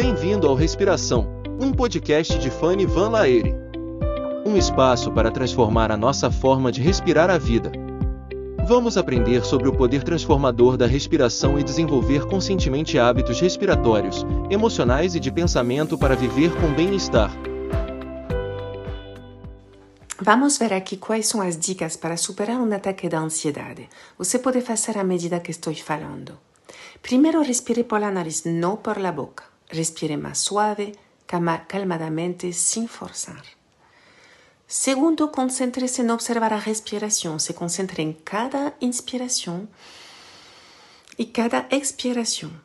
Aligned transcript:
Bem-vindo 0.00 0.46
ao 0.46 0.54
Respiração, 0.54 1.26
um 1.60 1.72
podcast 1.72 2.38
de 2.38 2.50
Fanny 2.50 2.86
Van 2.86 3.08
Laere. 3.08 3.52
Um 4.46 4.56
espaço 4.56 5.10
para 5.10 5.28
transformar 5.28 5.90
a 5.90 5.96
nossa 5.96 6.30
forma 6.30 6.70
de 6.70 6.80
respirar 6.80 7.28
a 7.28 7.36
vida. 7.36 7.72
Vamos 8.64 8.96
aprender 8.96 9.44
sobre 9.44 9.68
o 9.68 9.76
poder 9.76 10.04
transformador 10.04 10.76
da 10.76 10.86
respiração 10.86 11.58
e 11.58 11.64
desenvolver 11.64 12.26
conscientemente 12.26 12.96
hábitos 12.96 13.40
respiratórios, 13.40 14.24
emocionais 14.48 15.16
e 15.16 15.20
de 15.20 15.32
pensamento 15.32 15.98
para 15.98 16.14
viver 16.14 16.52
com 16.60 16.72
bem-estar. 16.74 17.32
Vamos 20.22 20.58
ver 20.58 20.74
aqui 20.74 20.96
quais 20.96 21.26
são 21.26 21.40
as 21.40 21.58
dicas 21.58 21.96
para 21.96 22.16
superar 22.16 22.60
um 22.60 22.72
ataque 22.72 23.08
de 23.08 23.16
ansiedade. 23.16 23.88
Você 24.16 24.38
pode 24.38 24.60
fazer 24.60 24.96
à 24.96 25.02
medida 25.02 25.40
que 25.40 25.50
estou 25.50 25.74
falando. 25.74 26.38
Primeiro, 27.02 27.42
respire 27.42 27.82
por 27.82 28.00
la 28.00 28.12
nariz, 28.12 28.44
não 28.44 28.76
por 28.76 28.96
la 28.96 29.10
boca. 29.10 29.57
Respire 29.68 30.16
más 30.16 30.38
suave, 30.38 30.96
calma, 31.26 31.66
calmadamente, 31.66 32.52
sin 32.52 32.88
forzar. 32.88 33.42
Segundo, 34.66 35.32
concéntrese 35.32 36.02
en 36.02 36.10
observar 36.10 36.52
la 36.52 36.60
respiración. 36.60 37.40
Se 37.40 37.54
concentre 37.54 38.02
en 38.02 38.12
cada 38.12 38.76
inspiración 38.80 39.70
y 41.16 41.26
cada 41.26 41.66
expiración. 41.70 42.62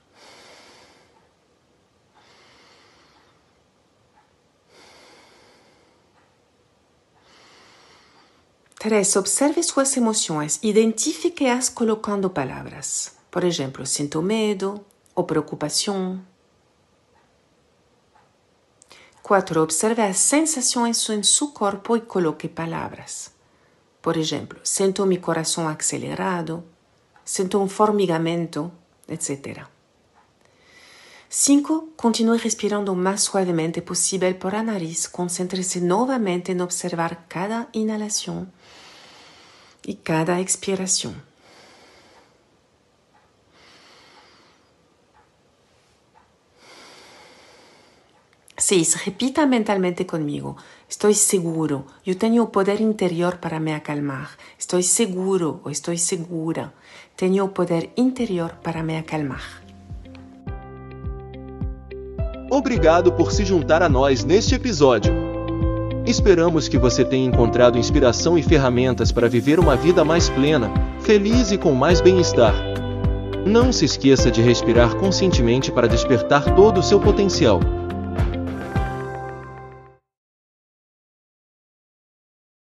Tres, 8.84 9.16
observe 9.16 9.64
sus 9.64 9.96
emociones, 9.96 10.60
identifíquelas 10.62 11.72
colocando 11.72 12.34
palabras. 12.34 13.14
Por 13.30 13.46
ejemplo, 13.46 13.86
siento 13.86 14.22
medo 14.22 14.84
o 15.14 15.26
preocupación, 15.26 16.33
4. 19.24 19.64
Observe 19.64 20.14
sensaciones 20.14 21.10
en 21.10 21.24
su 21.24 21.54
cuerpo 21.54 21.96
y 21.96 22.02
coloque 22.02 22.50
palabras. 22.50 23.32
Por 24.02 24.18
ejemplo, 24.18 24.60
siento 24.64 25.06
mi 25.06 25.18
corazón 25.18 25.66
acelerado, 25.68 26.66
siento 27.24 27.60
un 27.60 27.70
formigamento, 27.70 28.74
etc. 29.08 29.62
5. 31.30 31.92
Continúe 31.96 32.38
respirando 32.38 32.96
más 32.96 33.24
suavemente 33.24 33.82
posible 33.82 34.36
por 34.36 34.52
la 34.52 34.62
nariz. 34.62 35.08
Concéntrese 35.08 35.80
nuevamente 35.80 36.52
en 36.52 36.60
observar 36.60 37.26
cada 37.30 37.70
inhalación 37.72 38.52
y 39.86 39.96
cada 39.96 40.42
expiración. 40.42 41.33
6. 48.64 48.94
Repita 48.94 49.46
mentalmente 49.46 50.06
comigo. 50.06 50.56
Estou 50.88 51.14
seguro. 51.14 51.84
Eu 52.08 52.16
tenho 52.16 52.44
o 52.44 52.48
poder 52.48 52.80
interior 52.80 53.36
para 53.36 53.60
me 53.60 53.74
acalmar. 53.74 54.38
Estou 54.58 54.82
seguro 54.82 55.60
ou 55.66 55.70
estou 55.70 55.98
segura. 55.98 56.74
Tenho 57.18 57.44
o 57.44 57.50
poder 57.50 57.90
interior 57.98 58.56
para 58.64 58.82
me 58.82 58.98
acalmar. 58.98 59.62
Obrigado 62.50 63.12
por 63.12 63.34
se 63.34 63.44
juntar 63.44 63.84
a 63.84 63.90
nós 63.90 64.24
neste 64.24 64.56
episódio. 64.56 65.14
Esperamos 66.06 66.70
que 66.70 66.78
você 66.78 67.04
tenha 67.04 67.28
encontrado 67.28 67.78
inspiração 67.78 68.38
e 68.38 68.44
ferramentas 68.44 69.12
para 69.12 69.28
viver 69.28 69.60
uma 69.60 69.76
vida 69.76 70.06
mais 70.06 70.30
plena, 70.30 70.72
feliz 71.02 71.52
e 71.52 71.58
com 71.58 71.74
mais 71.74 72.00
bem-estar. 72.00 72.56
Não 73.46 73.74
se 73.74 73.84
esqueça 73.84 74.32
de 74.32 74.42
respirar 74.42 74.96
conscientemente 74.96 75.70
para 75.70 75.86
despertar 75.86 76.56
todo 76.56 76.80
o 76.80 76.84
seu 76.84 76.98
potencial. 76.98 77.60